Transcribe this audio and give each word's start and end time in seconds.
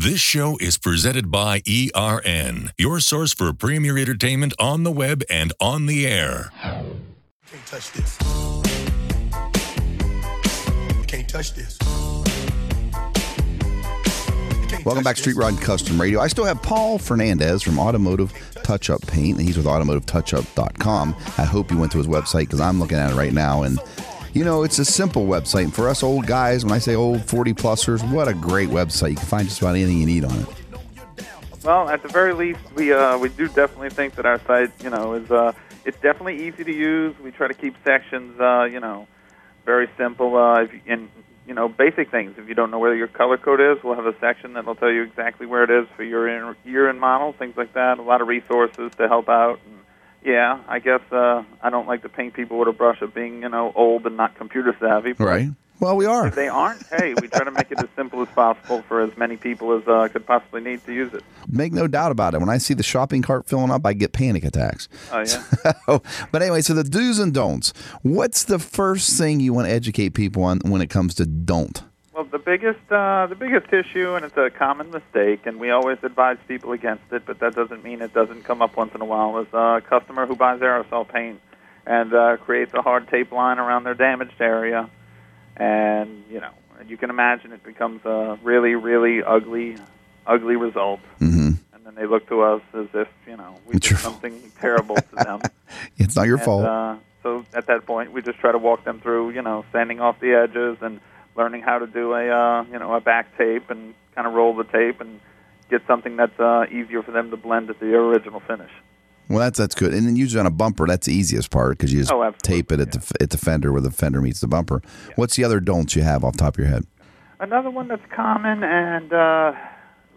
This 0.00 0.20
show 0.20 0.56
is 0.60 0.78
presented 0.78 1.28
by 1.28 1.60
ERN, 1.66 2.70
your 2.78 3.00
source 3.00 3.34
for 3.34 3.52
premier 3.52 3.98
entertainment 3.98 4.54
on 4.56 4.84
the 4.84 4.92
web 4.92 5.24
and 5.28 5.52
on 5.58 5.86
the 5.86 6.06
air. 6.06 6.52
Can't 6.62 7.66
touch 7.66 7.90
this. 7.90 8.16
Can't 11.08 11.28
touch 11.28 11.52
this. 11.52 11.76
Welcome 14.84 15.02
back, 15.02 15.16
Street 15.16 15.34
Rod 15.34 15.60
Custom 15.60 16.00
Radio. 16.00 16.20
I 16.20 16.28
still 16.28 16.44
have 16.44 16.62
Paul 16.62 17.00
Fernandez 17.00 17.64
from 17.64 17.80
Automotive 17.80 18.32
Touch 18.62 18.90
Up 18.90 19.04
Paint, 19.04 19.38
and 19.38 19.46
he's 19.48 19.56
with 19.56 19.66
AutomotiveTouchUp.com. 19.66 21.16
I 21.38 21.44
hope 21.44 21.72
you 21.72 21.76
went 21.76 21.90
to 21.90 21.98
his 21.98 22.06
website 22.06 22.42
because 22.42 22.60
I'm 22.60 22.78
looking 22.78 22.98
at 22.98 23.10
it 23.10 23.16
right 23.16 23.32
now, 23.32 23.64
and 23.64 23.80
you 24.32 24.44
know 24.44 24.62
it's 24.62 24.78
a 24.78 24.84
simple 24.84 25.26
website. 25.26 25.72
For 25.72 25.88
us 25.88 26.02
old 26.02 26.26
guys, 26.26 26.64
when 26.64 26.72
I 26.72 26.78
say 26.78 26.94
old 26.94 27.24
40 27.24 27.54
plusers, 27.54 28.10
what 28.12 28.28
a 28.28 28.34
great 28.34 28.68
website! 28.68 29.10
You 29.10 29.16
can 29.16 29.26
find 29.26 29.48
just 29.48 29.60
about 29.60 29.76
anything 29.76 29.98
you 29.98 30.06
need 30.06 30.24
on 30.24 30.38
it. 30.40 30.48
Well, 31.64 31.88
at 31.88 32.02
the 32.02 32.08
very 32.08 32.32
least, 32.32 32.60
we 32.74 32.92
uh, 32.92 33.18
we 33.18 33.28
do 33.28 33.48
definitely 33.48 33.90
think 33.90 34.14
that 34.14 34.26
our 34.26 34.40
site, 34.46 34.70
you 34.82 34.90
know, 34.90 35.14
is 35.14 35.30
uh, 35.30 35.52
it's 35.84 35.98
definitely 36.00 36.46
easy 36.46 36.64
to 36.64 36.72
use. 36.72 37.14
We 37.22 37.30
try 37.30 37.48
to 37.48 37.54
keep 37.54 37.74
sections, 37.84 38.38
uh, 38.40 38.64
you 38.64 38.80
know, 38.80 39.06
very 39.64 39.88
simple. 39.96 40.36
Uh, 40.36 40.66
and 40.86 41.10
you 41.48 41.54
know, 41.54 41.66
basic 41.66 42.10
things. 42.10 42.34
If 42.36 42.46
you 42.46 42.54
don't 42.54 42.70
know 42.70 42.78
where 42.78 42.94
your 42.94 43.08
color 43.08 43.38
code 43.38 43.60
is, 43.60 43.82
we'll 43.82 43.94
have 43.94 44.06
a 44.06 44.14
section 44.20 44.52
that'll 44.52 44.74
tell 44.74 44.90
you 44.92 45.02
exactly 45.02 45.46
where 45.46 45.64
it 45.64 45.70
is 45.70 45.88
for 45.96 46.04
your 46.04 46.54
year 46.64 46.90
and 46.90 47.00
model, 47.00 47.32
things 47.32 47.56
like 47.56 47.72
that. 47.72 47.98
A 47.98 48.02
lot 48.02 48.20
of 48.20 48.28
resources 48.28 48.92
to 48.98 49.08
help 49.08 49.30
out. 49.30 49.58
And, 49.64 49.77
yeah, 50.24 50.60
I 50.68 50.78
guess 50.78 51.00
uh, 51.10 51.44
I 51.62 51.70
don't 51.70 51.86
like 51.86 52.02
to 52.02 52.08
paint 52.08 52.34
people 52.34 52.58
with 52.58 52.68
a 52.68 52.72
brush 52.72 53.00
of 53.02 53.14
being, 53.14 53.42
you 53.42 53.48
know, 53.48 53.72
old 53.74 54.06
and 54.06 54.16
not 54.16 54.36
computer 54.36 54.76
savvy. 54.80 55.12
Right? 55.12 55.50
Well, 55.80 55.96
we 55.96 56.06
are. 56.06 56.26
If 56.26 56.34
they 56.34 56.48
aren't, 56.48 56.84
hey, 56.88 57.14
we 57.14 57.28
try 57.28 57.44
to 57.44 57.52
make 57.52 57.70
it 57.70 57.78
as 57.78 57.88
simple 57.94 58.20
as 58.20 58.28
possible 58.28 58.82
for 58.82 59.00
as 59.00 59.16
many 59.16 59.36
people 59.36 59.72
as 59.78 59.86
uh, 59.86 60.08
could 60.08 60.26
possibly 60.26 60.60
need 60.60 60.84
to 60.86 60.92
use 60.92 61.14
it. 61.14 61.22
Make 61.46 61.72
no 61.72 61.86
doubt 61.86 62.10
about 62.10 62.34
it. 62.34 62.40
When 62.40 62.48
I 62.48 62.58
see 62.58 62.74
the 62.74 62.82
shopping 62.82 63.22
cart 63.22 63.46
filling 63.48 63.70
up, 63.70 63.86
I 63.86 63.92
get 63.92 64.12
panic 64.12 64.44
attacks. 64.44 64.88
Oh 65.12 65.24
yeah. 65.24 65.98
but 66.32 66.42
anyway, 66.42 66.62
so 66.62 66.74
the 66.74 66.82
do's 66.82 67.20
and 67.20 67.32
don'ts. 67.32 67.72
What's 68.02 68.42
the 68.42 68.58
first 68.58 69.16
thing 69.16 69.38
you 69.38 69.52
want 69.52 69.68
to 69.68 69.72
educate 69.72 70.10
people 70.10 70.42
on 70.42 70.58
when 70.64 70.80
it 70.80 70.90
comes 70.90 71.14
to 71.16 71.26
don't? 71.26 71.80
Well, 72.18 72.26
the 72.26 72.40
biggest 72.40 72.80
uh, 72.90 73.28
the 73.28 73.36
biggest 73.36 73.72
issue, 73.72 74.16
and 74.16 74.24
it's 74.24 74.36
a 74.36 74.50
common 74.50 74.90
mistake, 74.90 75.46
and 75.46 75.60
we 75.60 75.70
always 75.70 75.98
advise 76.02 76.36
people 76.48 76.72
against 76.72 77.04
it, 77.12 77.22
but 77.24 77.38
that 77.38 77.54
doesn't 77.54 77.84
mean 77.84 78.02
it 78.02 78.12
doesn't 78.12 78.42
come 78.42 78.60
up 78.60 78.76
once 78.76 78.92
in 78.92 79.00
a 79.00 79.04
while. 79.04 79.38
Is 79.38 79.46
a 79.52 79.80
customer 79.88 80.26
who 80.26 80.34
buys 80.34 80.58
aerosol 80.58 81.08
paint 81.08 81.40
and 81.86 82.12
uh, 82.12 82.36
creates 82.38 82.74
a 82.74 82.82
hard 82.82 83.06
tape 83.06 83.30
line 83.30 83.60
around 83.60 83.84
their 83.84 83.94
damaged 83.94 84.40
area, 84.40 84.90
and 85.56 86.24
you 86.28 86.40
know 86.40 86.50
and 86.80 86.90
you 86.90 86.96
can 86.96 87.08
imagine 87.10 87.52
it 87.52 87.62
becomes 87.62 88.04
a 88.04 88.36
really 88.42 88.74
really 88.74 89.22
ugly 89.22 89.76
ugly 90.26 90.56
result, 90.56 90.98
Mm-hmm. 91.20 91.50
and 91.72 91.86
then 91.86 91.94
they 91.94 92.06
look 92.06 92.28
to 92.30 92.42
us 92.42 92.62
as 92.74 92.88
if 92.94 93.06
you 93.28 93.36
know 93.36 93.60
we 93.64 93.74
did 93.74 93.82
True. 93.82 93.96
something 93.98 94.42
terrible 94.60 94.96
to 94.96 95.14
them. 95.14 95.40
It's 95.98 96.16
not 96.16 96.26
your 96.26 96.38
And, 96.38 96.44
fault. 96.44 96.64
Uh, 96.64 96.96
so 97.22 97.44
at 97.54 97.66
that 97.66 97.86
point, 97.86 98.10
we 98.12 98.22
just 98.22 98.40
try 98.40 98.50
to 98.50 98.58
walk 98.58 98.82
them 98.82 98.98
through, 99.00 99.30
you 99.30 99.42
know, 99.42 99.64
sanding 99.70 100.00
off 100.00 100.18
the 100.18 100.32
edges 100.34 100.78
and 100.80 100.98
learning 101.38 101.62
how 101.62 101.78
to 101.78 101.86
do 101.86 102.12
a, 102.12 102.28
uh, 102.28 102.64
you 102.64 102.78
know, 102.78 102.92
a 102.94 103.00
back 103.00 103.38
tape 103.38 103.70
and 103.70 103.94
kind 104.14 104.26
of 104.26 104.34
roll 104.34 104.54
the 104.54 104.64
tape 104.64 105.00
and 105.00 105.20
get 105.70 105.80
something 105.86 106.16
that's 106.16 106.38
uh, 106.38 106.66
easier 106.70 107.02
for 107.02 107.12
them 107.12 107.30
to 107.30 107.36
blend 107.36 107.70
at 107.70 107.78
the 107.80 107.94
original 107.94 108.40
finish. 108.40 108.70
Well, 109.30 109.38
that's 109.38 109.58
that's 109.58 109.74
good. 109.74 109.92
And 109.92 110.06
then 110.06 110.16
usually 110.16 110.40
on 110.40 110.46
a 110.46 110.50
bumper, 110.50 110.86
that's 110.86 111.06
the 111.06 111.14
easiest 111.14 111.50
part 111.50 111.76
because 111.76 111.92
you 111.92 112.00
just 112.00 112.10
Oh, 112.12 112.30
tape 112.42 112.72
it 112.72 112.80
at 112.80 112.92
the 112.92 113.16
at 113.20 113.30
the 113.30 113.38
fender 113.38 113.72
where 113.72 113.82
the 113.82 113.90
fender 113.90 114.20
meets 114.20 114.40
the 114.40 114.48
bumper. 114.48 114.82
What's 115.16 115.36
the 115.36 115.44
other 115.44 115.60
don'ts 115.60 115.94
you 115.94 116.02
have 116.02 116.24
off 116.24 116.32
the 116.32 116.38
top 116.38 116.54
of 116.54 116.58
your 116.58 116.68
head? 116.68 116.86
Another 117.38 117.70
one 117.70 117.88
that's 117.88 118.04
common 118.10 118.64
and 118.64 119.12
uh, 119.12 119.52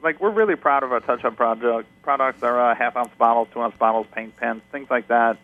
like 0.02 0.20
we're 0.22 0.32
really 0.32 0.56
proud 0.56 0.84
of 0.84 0.92
our 0.94 1.02
touch-up 1.02 1.36
project 1.36 1.88
products. 2.02 2.42
Our 2.42 2.72
uh, 2.72 2.74
half-ounce 2.74 3.12
bottles, 3.20 3.50
two-ounce 3.54 3.76
bottles, 3.78 4.08
paint 4.16 4.36
pens, 4.38 4.62
things 4.72 4.88
like 4.90 5.10
that. 5.10 5.38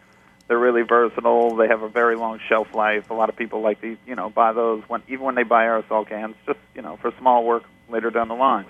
They're 0.48 0.58
really 0.58 0.84
versatile. 0.84 1.56
They 1.56 1.68
have 1.68 1.82
a 1.82 1.90
very 1.90 2.16
long 2.16 2.40
shelf 2.48 2.74
life. 2.74 3.10
A 3.10 3.14
lot 3.14 3.30
of 3.30 3.36
people 3.36 3.62
like 3.62 3.82
to, 3.82 3.98
you 4.06 4.16
know, 4.16 4.30
buy 4.30 4.54
those 4.54 4.82
when 4.88 5.04
even 5.08 5.26
when 5.26 5.36
they 5.36 5.44
buy 5.44 5.66
aerosol 5.66 6.08
cans, 6.08 6.36
just 6.46 6.60
you 6.74 6.82
know, 6.82 6.98
for 6.98 7.14
small 7.20 7.44
work 7.46 7.64
later 7.90 8.10
down 8.10 8.30
the 8.30 8.36
line. 8.36 8.66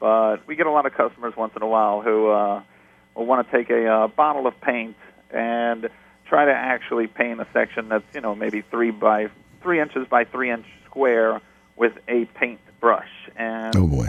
But 0.00 0.46
we 0.46 0.56
get 0.56 0.66
a 0.66 0.70
lot 0.70 0.86
of 0.86 0.94
customers 0.94 1.34
once 1.36 1.52
in 1.54 1.62
a 1.62 1.68
while 1.68 2.02
who 2.02 2.28
uh, 2.30 2.62
will 3.14 3.26
want 3.26 3.48
to 3.48 3.56
take 3.56 3.70
a 3.70 3.86
uh, 3.86 4.06
bottle 4.08 4.46
of 4.46 4.60
paint 4.60 4.96
and 5.30 5.88
try 6.26 6.44
to 6.46 6.52
actually 6.52 7.06
paint 7.06 7.40
a 7.40 7.46
section 7.52 7.88
that's 7.88 8.04
you 8.12 8.20
know 8.20 8.34
maybe 8.34 8.62
three 8.62 8.90
by 8.90 9.28
three 9.62 9.80
inches 9.80 10.06
by 10.08 10.24
three 10.24 10.50
inch 10.50 10.66
square 10.86 11.40
with 11.76 11.92
a 12.08 12.24
paint 12.24 12.60
brush. 12.80 13.08
And 13.36 13.76
Oh 13.76 13.86
boy. 13.86 14.08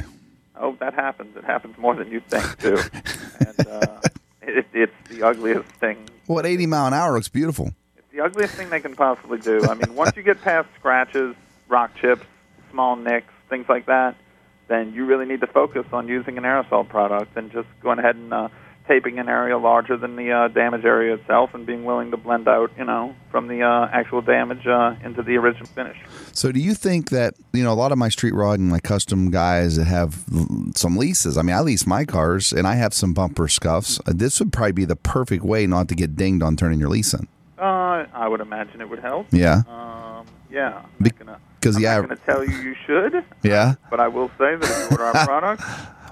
Oh, 0.58 0.76
that 0.80 0.94
happens. 0.94 1.36
It 1.36 1.44
happens 1.44 1.78
more 1.78 1.96
than 1.96 2.10
you 2.12 2.20
think 2.20 2.60
too. 2.60 2.80
and 3.40 3.68
uh, 3.68 4.00
it, 4.42 4.66
it's 4.74 5.10
the 5.10 5.24
ugliest 5.24 5.70
thing. 5.80 5.98
Well, 6.28 6.40
at 6.40 6.46
80 6.46 6.66
mile 6.66 6.88
an 6.88 6.94
hour 6.94 7.14
looks 7.14 7.28
beautiful. 7.28 7.72
It's 7.98 8.12
the 8.12 8.22
ugliest 8.22 8.56
thing 8.56 8.70
they 8.70 8.80
can 8.80 8.96
possibly 8.96 9.40
do. 9.40 9.64
I 9.64 9.76
mean, 9.76 9.96
once 9.96 10.16
you 10.16 10.24
get 10.24 10.42
past 10.42 10.68
scratches, 10.80 11.36
rock 11.68 11.92
chips, 11.96 12.26
small 12.72 12.96
nicks, 12.96 13.32
things 13.50 13.68
like 13.70 13.86
that, 13.86 14.16
then 14.68 14.94
you 14.94 15.06
really 15.06 15.26
need 15.26 15.42
to 15.42 15.48
focus 15.48 15.86
on 15.94 16.08
using 16.08 16.38
an 16.38 16.44
aerosol 16.44 16.88
product 16.88 17.38
and 17.38 17.52
just 17.52 17.68
going 17.82 18.00
ahead 18.00 18.16
and 18.16 18.34
uh, 18.34 18.50
taping 18.88 19.18
an 19.20 19.28
area 19.30 19.58
larger 19.58 19.98
than 19.98 20.16
the 20.16 20.32
uh, 20.32 20.48
damage 20.50 20.86
area 20.86 21.16
itself 21.16 21.54
and 21.54 21.66
being 21.66 21.84
willing 21.86 22.12
to 22.12 22.18
blend 22.18 22.48
out, 22.48 22.72
you 22.78 22.86
know, 22.86 23.16
from 23.32 23.48
the 23.48 23.64
uh, 23.64 23.90
actual 23.92 24.22
damage 24.22 24.68
uh, 24.68 24.96
into 25.04 25.24
the 25.24 25.36
original 25.38 25.66
finish. 25.68 25.98
So, 26.34 26.52
do 26.52 26.60
you 26.60 26.74
think 26.74 27.10
that 27.10 27.34
you 27.54 27.64
know 27.64 27.72
a 27.72 27.76
lot 27.76 27.92
of 27.92 27.98
my 27.98 28.10
street 28.10 28.34
rod 28.34 28.60
and 28.60 28.70
my 28.70 28.80
custom 28.80 29.32
guys 29.32 29.78
that 29.78 29.86
have 29.86 30.24
some 30.76 30.98
leases? 30.98 31.38
I 31.38 31.42
mean, 31.42 31.56
I 31.56 31.62
lease 31.62 31.88
my 31.88 32.06
cars 32.06 32.52
and 32.54 32.68
I 32.68 32.76
have 32.76 32.94
some 32.94 33.14
bumper 33.14 33.48
scuffs. 33.48 34.00
Uh, 34.06 34.12
This 34.16 34.40
would 34.40 34.54
probably 34.54 34.72
be 34.74 34.86
the 34.86 34.96
perfect 34.96 35.44
way 35.44 35.66
not 35.68 35.88
to 35.90 35.96
get 35.96 36.16
dinged 36.16 36.44
on 36.44 36.56
turning 36.56 36.80
your 36.80 36.90
lease 36.90 37.14
in. 37.14 37.28
Uh, 37.58 38.06
I 38.14 38.28
would 38.28 38.42
imagine 38.42 38.82
it 38.82 38.90
would 38.90 39.00
help. 39.00 39.28
Yeah. 39.32 39.62
Um, 39.70 40.26
yeah. 40.52 40.80
I'm 40.84 40.90
Be- 41.02 41.12
not 41.26 41.40
'cause 41.62 41.78
I'm 41.78 41.82
not 41.82 42.06
going 42.06 42.10
to 42.18 42.26
tell 42.26 42.44
you 42.46 42.56
you 42.62 42.76
should. 42.86 43.24
Yeah. 43.44 43.76
But 43.90 44.00
I 44.00 44.08
will 44.08 44.28
say 44.38 44.56
that 44.56 44.64
if 44.64 44.92
you 44.92 44.98
order 44.98 45.04
our 45.18 45.26
product, 45.26 45.64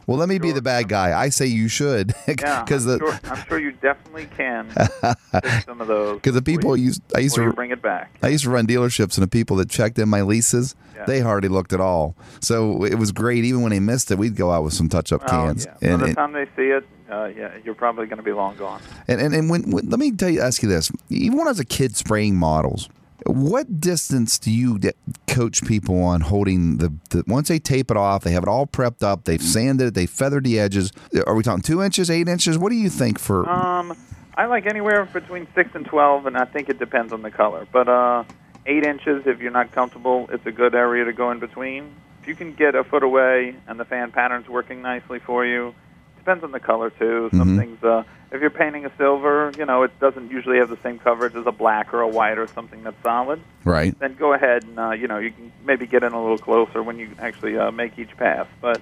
Well, 0.07 0.17
let 0.17 0.27
me 0.29 0.37
be 0.39 0.51
the 0.51 0.61
bad 0.61 0.89
guy. 0.89 1.17
I 1.19 1.29
say 1.29 1.45
you 1.45 1.67
should 1.67 2.13
yeah, 2.27 2.63
because 2.63 2.85
I'm, 2.87 2.99
sure, 2.99 3.19
I'm 3.25 3.45
sure 3.47 3.59
you 3.59 3.71
definitely 3.73 4.25
can 4.35 4.69
some 5.65 5.81
of 5.81 5.87
those. 5.87 6.15
because 6.17 6.33
the 6.33 6.41
people 6.41 6.75
used 6.77 7.01
I 7.15 7.19
used 7.19 7.37
you 7.37 7.45
to 7.45 7.53
bring 7.53 7.71
it 7.71 7.81
back. 7.81 8.15
I 8.21 8.27
used 8.29 8.43
to 8.43 8.49
run 8.49 8.67
dealerships, 8.67 9.15
and 9.17 9.23
the 9.23 9.27
people 9.29 9.57
that 9.57 9.69
checked 9.69 9.97
in 9.99 10.09
my 10.09 10.21
leases, 10.21 10.75
Yeah. 10.95 11.05
they 11.05 11.19
hardly 11.21 11.49
looked 11.49 11.73
at 11.73 11.79
all. 11.81 12.15
So 12.41 12.83
it 12.85 12.95
was 12.95 13.11
great. 13.11 13.43
Even 13.45 13.61
when 13.61 13.71
they 13.71 13.79
missed 13.79 14.11
it, 14.11 14.17
we'd 14.17 14.35
go 14.35 14.51
out 14.51 14.63
with 14.63 14.73
some 14.73 14.89
touch-up 14.89 15.21
Oh, 15.25 15.29
cans. 15.29 15.65
yeah. 15.65 15.73
By 15.81 15.87
And, 15.93 16.01
the 16.11 16.13
time 16.15 16.31
they 16.33 16.45
see 16.55 16.69
it, 16.69 16.85
uh, 17.09 17.25
yeah, 17.35 17.51
you're 17.63 17.75
probably 17.75 18.05
going 18.05 18.17
to 18.17 18.23
be 18.23 18.31
long 18.33 18.55
gone. 18.57 18.81
and, 19.07 19.21
and, 19.21 19.33
and 19.33 19.49
when, 19.49 19.69
when 19.71 19.89
let 19.89 19.99
me 19.99 20.11
tell 20.11 20.29
you, 20.29 20.41
ask 20.41 20.61
you 20.63 20.69
this: 20.69 20.91
even 21.09 21.37
when 21.37 21.47
I 21.47 21.51
was 21.51 21.59
a 21.59 21.65
kid 21.65 21.95
spraying 21.95 22.35
models, 22.35 22.89
what 23.25 23.79
distance 23.79 24.39
do 24.39 24.51
you 24.51 24.79
coach 25.27 25.63
people 25.63 26.01
on 26.01 26.21
holding 26.21 26.77
the, 26.77 26.93
the? 27.09 27.23
Once 27.27 27.47
they 27.47 27.59
tape 27.59 27.91
it 27.91 27.97
off, 27.97 28.23
they 28.23 28.31
have 28.31 28.43
it 28.43 28.49
all 28.49 28.67
prepped 28.67 29.03
up, 29.03 29.25
they've 29.25 29.41
sanded 29.41 29.87
it, 29.87 29.93
they 29.93 30.05
feathered 30.05 30.43
the 30.43 30.59
edges. 30.59 30.91
Are 31.25 31.35
we 31.35 31.43
talking 31.43 31.61
two 31.61 31.81
inches, 31.81 32.09
eight 32.09 32.27
inches? 32.27 32.57
What 32.57 32.69
do 32.69 32.75
you 32.75 32.89
think 32.89 33.19
for? 33.19 33.49
Um, 33.49 33.97
I 34.35 34.45
like 34.45 34.65
anywhere 34.65 35.05
between 35.05 35.47
six 35.53 35.69
and 35.75 35.85
twelve, 35.85 36.25
and 36.25 36.37
I 36.37 36.45
think 36.45 36.69
it 36.69 36.79
depends 36.79 37.13
on 37.13 37.21
the 37.21 37.31
color. 37.31 37.67
But 37.71 37.87
uh, 37.87 38.23
eight 38.65 38.85
inches, 38.85 39.23
if 39.25 39.39
you're 39.39 39.51
not 39.51 39.71
comfortable, 39.71 40.27
it's 40.31 40.45
a 40.45 40.51
good 40.51 40.75
area 40.75 41.05
to 41.05 41.13
go 41.13 41.31
in 41.31 41.39
between. 41.39 41.95
If 42.21 42.27
you 42.27 42.35
can 42.35 42.53
get 42.53 42.73
a 42.73 42.83
foot 42.83 43.03
away 43.03 43.55
and 43.67 43.79
the 43.79 43.85
fan 43.85 44.11
pattern's 44.11 44.47
working 44.47 44.81
nicely 44.81 45.19
for 45.19 45.45
you, 45.45 45.75
depends 46.23 46.43
on 46.43 46.51
the 46.51 46.59
color 46.59 46.89
too. 46.89 47.29
Some 47.35 47.49
Mhm. 47.49 47.59
things, 47.59 47.83
uh, 47.83 48.03
if 48.31 48.39
you're 48.41 48.49
painting 48.49 48.85
a 48.85 48.91
silver, 48.97 49.51
you 49.57 49.65
know, 49.65 49.83
it 49.83 49.99
doesn't 49.99 50.31
usually 50.31 50.57
have 50.57 50.69
the 50.69 50.77
same 50.77 50.97
coverage 50.99 51.35
as 51.35 51.45
a 51.45 51.51
black 51.51 51.93
or 51.93 52.01
a 52.01 52.07
white 52.07 52.37
or 52.37 52.47
something 52.47 52.81
that's 52.83 53.01
solid. 53.03 53.41
right. 53.65 53.97
Then 53.99 54.15
go 54.15 54.33
ahead 54.33 54.63
and 54.63 54.79
uh, 54.79 54.91
you 54.91 55.07
know 55.07 55.17
you 55.17 55.31
can 55.31 55.51
maybe 55.65 55.85
get 55.85 56.03
in 56.03 56.13
a 56.13 56.21
little 56.21 56.37
closer 56.37 56.81
when 56.81 56.97
you 56.99 57.09
actually 57.19 57.57
uh, 57.57 57.71
make 57.71 57.99
each 57.99 58.15
pass. 58.17 58.47
But 58.61 58.81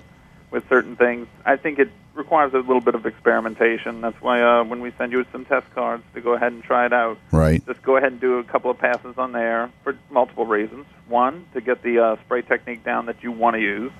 with 0.51 0.67
certain 0.69 0.95
things, 0.95 1.27
I 1.45 1.55
think 1.55 1.79
it 1.79 1.89
requires 2.13 2.53
a 2.53 2.57
little 2.57 2.81
bit 2.81 2.93
of 2.93 3.05
experimentation. 3.05 4.01
That's 4.01 4.21
why 4.21 4.41
uh, 4.41 4.63
when 4.65 4.81
we 4.81 4.91
send 4.97 5.11
you 5.13 5.25
some 5.31 5.45
test 5.45 5.65
cards 5.73 6.03
to 6.13 6.21
go 6.21 6.33
ahead 6.33 6.51
and 6.51 6.61
try 6.63 6.85
it 6.85 6.93
out, 6.93 7.17
Right. 7.31 7.65
just 7.65 7.81
go 7.83 7.95
ahead 7.97 8.11
and 8.11 8.19
do 8.21 8.37
a 8.39 8.43
couple 8.43 8.69
of 8.69 8.77
passes 8.77 9.17
on 9.17 9.31
there 9.31 9.69
for 9.83 9.95
multiple 10.09 10.45
reasons. 10.45 10.85
One, 11.07 11.45
to 11.53 11.61
get 11.61 11.81
the 11.83 11.99
uh, 11.99 12.15
spray 12.25 12.41
technique 12.41 12.83
down 12.83 13.05
that 13.05 13.23
you 13.23 13.31
want 13.31 13.55
to 13.55 13.61
use, 13.61 13.91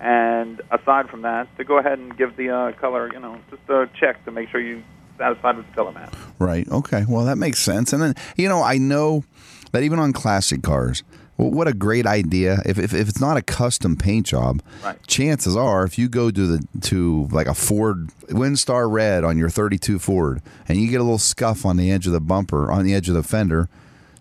and 0.00 0.60
aside 0.70 1.08
from 1.08 1.22
that, 1.22 1.48
to 1.58 1.64
go 1.64 1.78
ahead 1.78 1.98
and 1.98 2.16
give 2.16 2.36
the 2.36 2.50
uh, 2.50 2.72
color, 2.72 3.12
you 3.12 3.20
know, 3.20 3.40
just 3.50 3.62
a 3.68 3.88
check 3.98 4.24
to 4.24 4.30
make 4.30 4.48
sure 4.50 4.60
you 4.60 4.82
satisfied 5.18 5.56
with 5.56 5.66
the 5.66 5.72
color 5.74 5.92
match. 5.92 6.14
Right. 6.38 6.68
Okay. 6.68 7.04
Well, 7.08 7.24
that 7.24 7.36
makes 7.36 7.58
sense. 7.60 7.92
And 7.92 8.00
then, 8.02 8.14
you 8.36 8.48
know, 8.48 8.62
I 8.62 8.78
know 8.78 9.24
that 9.72 9.82
even 9.82 9.98
on 9.98 10.12
classic 10.12 10.62
cars, 10.62 11.02
what 11.36 11.68
a 11.68 11.72
great 11.72 12.06
idea. 12.06 12.62
If, 12.64 12.78
if, 12.78 12.92
if 12.94 13.08
it's 13.08 13.20
not 13.20 13.36
a 13.36 13.42
custom 13.42 13.96
paint 13.96 14.26
job, 14.26 14.60
Right. 14.84 14.96
chances 15.06 15.56
are 15.56 15.84
if 15.84 15.96
you 15.98 16.08
go 16.08 16.30
to 16.30 16.46
the 16.46 16.66
to 16.82 17.28
like 17.30 17.46
a 17.46 17.54
Ford 17.54 18.08
Windstar 18.28 18.90
Red 18.90 19.22
on 19.24 19.38
your 19.38 19.48
32 19.50 19.98
Ford 19.98 20.40
and 20.68 20.80
you 20.80 20.88
get 20.90 21.00
a 21.00 21.04
little 21.04 21.18
scuff 21.18 21.64
on 21.64 21.76
the 21.76 21.90
edge 21.92 22.06
of 22.06 22.12
the 22.12 22.20
bumper, 22.20 22.70
on 22.72 22.84
the 22.84 22.94
edge 22.94 23.08
of 23.08 23.14
the 23.14 23.22
fender, 23.22 23.68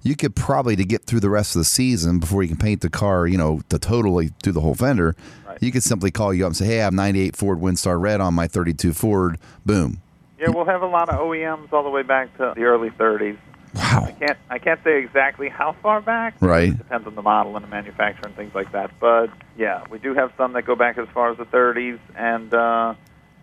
you 0.07 0.15
could 0.15 0.35
probably 0.35 0.77
to 0.77 0.85
get 0.85 1.03
through 1.03 1.19
the 1.19 1.29
rest 1.29 1.53
of 1.55 1.59
the 1.59 1.65
season 1.65 2.19
before 2.19 2.41
you 2.41 2.47
can 2.47 2.57
paint 2.57 2.79
the 2.79 2.89
car, 2.89 3.27
you 3.27 3.37
know, 3.37 3.59
to 3.67 3.77
totally 3.77 4.31
do 4.41 4.53
the 4.53 4.61
whole 4.61 4.73
fender. 4.73 5.15
Right. 5.45 5.57
You 5.61 5.71
could 5.71 5.83
simply 5.83 6.11
call 6.11 6.33
you 6.33 6.45
up 6.45 6.51
and 6.51 6.55
say, 6.55 6.65
"Hey, 6.65 6.79
I 6.79 6.85
have 6.85 6.93
98 6.93 7.35
Ford 7.35 7.59
Windstar 7.59 7.99
Red 7.99 8.21
on 8.21 8.33
my 8.33 8.47
32 8.47 8.93
Ford." 8.93 9.37
Boom. 9.65 9.99
Yeah, 10.39 10.49
we'll 10.49 10.65
have 10.65 10.81
a 10.81 10.87
lot 10.87 11.09
of 11.09 11.19
OEMs 11.19 11.73
all 11.73 11.83
the 11.83 11.89
way 11.89 12.03
back 12.03 12.35
to 12.37 12.53
the 12.55 12.63
early 12.63 12.89
30s. 12.91 13.37
Wow. 13.75 14.05
I 14.07 14.11
can't 14.11 14.37
I 14.49 14.59
can't 14.59 14.79
say 14.83 14.97
exactly 14.99 15.49
how 15.49 15.73
far 15.83 15.99
back. 15.99 16.35
Right. 16.39 16.75
Depends 16.77 17.05
on 17.05 17.15
the 17.15 17.21
model 17.21 17.57
and 17.57 17.65
the 17.65 17.69
manufacturer 17.69 18.27
and 18.27 18.35
things 18.35 18.55
like 18.55 18.71
that. 18.71 18.91
But 19.01 19.29
yeah, 19.57 19.83
we 19.89 19.99
do 19.99 20.13
have 20.13 20.31
some 20.37 20.53
that 20.53 20.63
go 20.63 20.75
back 20.75 20.97
as 20.97 21.07
far 21.13 21.31
as 21.31 21.37
the 21.37 21.45
30s, 21.45 21.99
and 22.15 22.53
uh, 22.53 22.93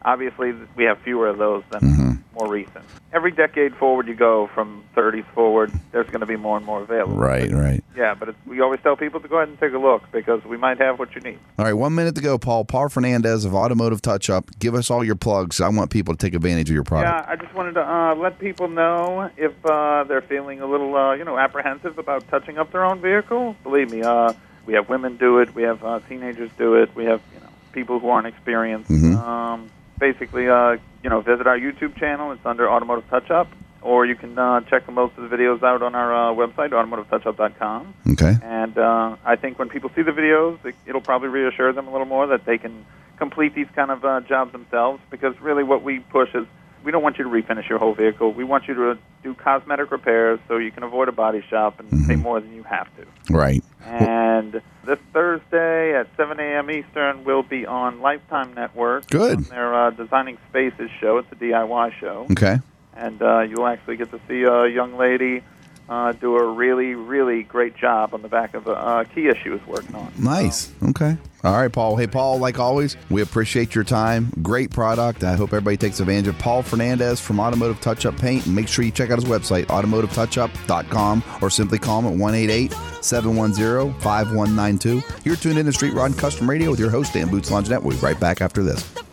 obviously 0.04 0.52
we 0.76 0.84
have 0.84 0.98
fewer 1.00 1.28
of 1.28 1.38
those 1.38 1.62
than 1.70 1.80
Mm-hmm. 1.80 2.10
more 2.40 2.48
recent. 2.48 2.84
Every 3.12 3.30
decade 3.30 3.76
forward 3.76 4.08
you 4.08 4.14
go 4.14 4.48
from 4.54 4.82
30s 4.96 5.24
forward, 5.34 5.70
there's 5.92 6.06
going 6.08 6.20
to 6.20 6.26
be 6.26 6.34
more 6.36 6.56
and 6.56 6.66
more 6.66 6.82
available. 6.82 7.14
Right, 7.16 7.50
right. 7.52 7.82
Yeah, 7.96 8.14
but 8.14 8.34
we 8.44 8.60
always 8.60 8.80
tell 8.80 8.96
people 8.96 9.20
to 9.20 9.28
go 9.28 9.36
ahead 9.36 9.48
and 9.50 9.60
take 9.60 9.72
a 9.72 9.78
look 9.78 10.10
because 10.10 10.44
we 10.44 10.56
might 10.56 10.78
have 10.78 10.98
what 10.98 11.14
you 11.14 11.20
need. 11.20 11.38
All 11.58 11.64
right, 11.64 11.72
one 11.74 11.94
minute 11.94 12.16
to 12.16 12.20
go, 12.20 12.36
Paul. 12.38 12.64
Paul 12.64 12.88
Fernandez 12.88 13.44
of 13.44 13.54
Automotive 13.54 14.02
Touch 14.02 14.28
Up. 14.28 14.50
Give 14.58 14.74
us 14.74 14.90
all 14.90 15.04
your 15.04 15.14
plugs. 15.14 15.60
I 15.60 15.68
want 15.68 15.90
people 15.90 16.14
to 16.14 16.18
take 16.26 16.34
advantage 16.34 16.68
of 16.70 16.74
your 16.74 16.82
product. 16.82 17.26
Yeah, 17.26 17.32
I 17.32 17.36
just 17.36 17.54
wanted 17.54 17.74
to 17.74 17.88
uh, 17.88 18.14
let 18.16 18.40
people 18.40 18.66
know 18.68 19.30
if 19.36 19.52
uh, 19.64 20.02
they're 20.04 20.22
feeling 20.22 20.60
a 20.60 20.66
little, 20.66 20.96
uh, 20.96 21.14
you 21.14 21.24
know, 21.24 21.38
apprehensive 21.38 21.98
about 21.98 22.26
touching 22.28 22.58
up 22.58 22.72
their 22.72 22.84
own 22.84 23.00
vehicle. 23.00 23.54
Believe 23.62 23.92
me, 23.92 24.02
uh, 24.02 24.32
we 24.66 24.74
have 24.74 24.88
women 24.88 25.16
do 25.18 25.38
it. 25.38 25.54
We 25.54 25.62
have 25.62 25.84
uh, 25.84 26.00
teenagers 26.08 26.50
do 26.58 26.74
it. 26.74 26.92
We 26.96 27.04
have, 27.04 27.20
you 27.32 27.38
know, 27.40 27.48
people 27.70 28.00
who 28.00 28.08
aren't 28.08 28.26
experienced. 28.26 28.90
Mhm. 28.90 29.14
Um, 29.16 29.70
basically, 29.98 30.48
uh, 30.48 30.76
you 31.02 31.10
know, 31.10 31.20
visit 31.20 31.46
our 31.46 31.58
YouTube 31.58 31.96
channel. 31.96 32.32
It's 32.32 32.44
under 32.44 32.68
Automotive 32.68 33.08
Touch 33.08 33.30
Up, 33.30 33.48
or 33.82 34.06
you 34.06 34.16
can 34.16 34.38
uh, 34.38 34.60
check 34.62 34.88
most 34.90 35.16
of 35.16 35.28
the 35.28 35.36
videos 35.36 35.62
out 35.62 35.82
on 35.82 35.94
our 35.94 36.14
uh, 36.14 36.34
website, 36.34 36.70
automotivetouchup.com. 36.70 37.94
Okay. 38.12 38.36
And 38.42 38.78
uh, 38.78 39.16
I 39.24 39.36
think 39.36 39.58
when 39.58 39.68
people 39.68 39.90
see 39.94 40.02
the 40.02 40.12
videos, 40.12 40.64
it, 40.64 40.74
it'll 40.86 41.00
probably 41.00 41.28
reassure 41.28 41.72
them 41.72 41.88
a 41.88 41.92
little 41.92 42.06
more 42.06 42.26
that 42.28 42.44
they 42.44 42.58
can 42.58 42.84
complete 43.16 43.54
these 43.54 43.68
kind 43.74 43.90
of 43.90 44.04
uh, 44.04 44.20
jobs 44.22 44.52
themselves. 44.52 45.00
Because 45.10 45.38
really, 45.40 45.64
what 45.64 45.82
we 45.82 46.00
push 46.00 46.34
is 46.34 46.46
we 46.84 46.92
don't 46.92 47.02
want 47.02 47.18
you 47.18 47.24
to 47.24 47.30
refinish 47.30 47.68
your 47.68 47.78
whole 47.78 47.94
vehicle. 47.94 48.32
We 48.32 48.44
want 48.44 48.68
you 48.68 48.74
to 48.74 48.98
do 49.22 49.34
cosmetic 49.34 49.90
repairs 49.90 50.38
so 50.46 50.58
you 50.58 50.70
can 50.70 50.82
avoid 50.82 51.08
a 51.08 51.12
body 51.12 51.42
shop 51.48 51.80
and 51.80 52.06
pay 52.06 52.16
more 52.16 52.40
than 52.40 52.52
you 52.54 52.62
have 52.64 52.88
to. 52.96 53.06
Right. 53.32 53.62
And 53.84 54.60
this 54.84 54.98
Thursday 55.12 55.94
at 55.94 56.08
7 56.16 56.38
a.m. 56.38 56.70
Eastern, 56.70 57.24
we'll 57.24 57.42
be 57.42 57.66
on 57.66 58.00
Lifetime 58.00 58.54
Network. 58.54 59.06
Good. 59.08 59.36
On 59.38 59.42
their 59.44 59.74
uh, 59.74 59.90
Designing 59.90 60.38
Spaces 60.50 60.90
show. 61.00 61.18
It's 61.18 61.32
a 61.32 61.36
DIY 61.36 61.92
show 62.00 62.26
Okay. 62.32 62.58
and 62.96 63.20
uh, 63.22 63.40
you'll 63.40 63.66
actually 63.66 63.96
get 63.96 64.10
to 64.10 64.20
see 64.28 64.42
a 64.42 64.66
young 64.68 64.96
lady 64.96 65.42
uh, 65.88 66.12
do 66.12 66.36
a 66.36 66.52
really, 66.52 66.94
really 66.94 67.42
great 67.42 67.76
job 67.76 68.14
on 68.14 68.22
the 68.22 68.28
back 68.28 68.54
of 68.54 68.66
a 68.66 68.72
uh, 68.72 69.04
Kia 69.04 69.34
she 69.42 69.50
was 69.50 69.64
working 69.66 69.94
on. 69.94 70.12
Nice. 70.18 70.72
Okay. 70.82 71.16
All 71.42 71.52
right, 71.52 71.70
Paul. 71.70 71.96
Hey, 71.96 72.06
Paul, 72.06 72.38
like 72.38 72.58
always, 72.58 72.96
we 73.10 73.20
appreciate 73.20 73.74
your 73.74 73.84
time. 73.84 74.32
Great 74.42 74.70
product. 74.70 75.24
I 75.24 75.34
hope 75.34 75.50
everybody 75.50 75.76
takes 75.76 76.00
advantage 76.00 76.28
of 76.28 76.38
Paul 76.38 76.62
Fernandez 76.62 77.20
from 77.20 77.38
Automotive 77.38 77.80
Touch 77.82 78.06
Up 78.06 78.16
Paint. 78.16 78.46
And 78.46 78.54
make 78.54 78.66
sure 78.66 78.82
you 78.82 78.90
check 78.90 79.10
out 79.10 79.18
his 79.18 79.28
website, 79.28 79.66
automotivetouchup.com, 79.66 81.22
or 81.42 81.50
simply 81.50 81.78
call 81.78 82.00
him 82.00 82.06
at 82.06 82.18
188 82.18 82.72
710 83.02 84.00
5192. 84.00 85.02
You're 85.24 85.36
tuned 85.36 85.58
in 85.58 85.66
to 85.66 85.72
Street 85.72 85.92
Rod 85.92 86.16
Custom 86.16 86.48
Radio 86.48 86.70
with 86.70 86.80
your 86.80 86.90
host, 86.90 87.12
Dan 87.12 87.28
Boots 87.28 87.50
Longinette. 87.50 87.82
We'll 87.82 87.96
be 87.96 88.02
right 88.02 88.18
back 88.18 88.40
after 88.40 88.62
this. 88.62 89.03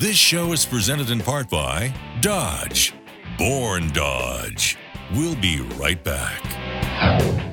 This 0.00 0.16
show 0.16 0.54
is 0.54 0.64
presented 0.64 1.10
in 1.10 1.20
part 1.20 1.50
by 1.50 1.92
Dodge. 2.22 2.94
Born 3.36 3.88
Dodge. 3.92 4.78
We'll 5.14 5.36
be 5.36 5.60
right 5.76 6.02
back. 6.02 7.49